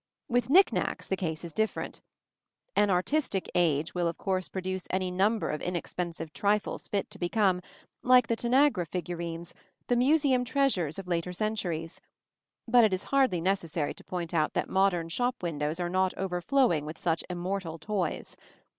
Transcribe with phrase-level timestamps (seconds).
[0.27, 2.01] With knick knacks the case is different.
[2.75, 7.61] An artistic age will of course produce any number of inexpensive trifles fit to become,
[8.01, 9.53] like the Tanagra figurines,
[9.89, 12.01] the museum treasures of later centuries;
[12.67, 16.83] but it is hardly necessary to point out that modern shop windows are not overflowing
[16.83, 18.35] with such immortal toys.